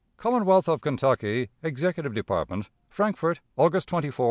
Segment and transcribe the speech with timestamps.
[0.17, 4.13] "Commonwealth of Kentucky, Executive Department, "Frankfort, August 24, 1861.